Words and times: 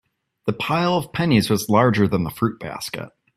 The 0.47 0.53
pile 0.53 0.93
of 0.95 1.13
pennies 1.13 1.47
was 1.51 1.69
larger 1.69 2.07
than 2.07 2.23
the 2.23 2.31
fruit 2.31 2.59
basket. 2.59 3.09